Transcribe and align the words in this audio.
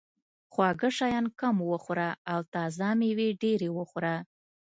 خواږه 0.53 0.89
شیان 0.97 1.25
کم 1.39 1.55
وخوره 1.71 2.09
او 2.31 2.39
تازه 2.53 2.89
مېوې 2.99 3.29
ډېرې 3.41 3.69
وخوره. 3.77 4.15